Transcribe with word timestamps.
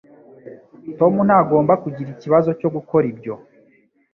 Tom 0.97 1.13
ntagomba 1.27 1.73
kugira 1.83 2.09
ikibazo 2.15 2.49
cyo 2.59 2.69
gukora 2.75 3.05
ibyo 3.13 3.33